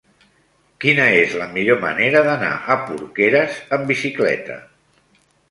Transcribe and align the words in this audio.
Quina 0.85 1.03
és 1.17 1.35
la 1.41 1.47
millor 1.57 1.77
manera 1.83 2.23
d'anar 2.29 2.49
a 2.77 2.79
Porqueres 2.89 3.61
amb 3.79 3.87
bicicleta? 3.93 4.59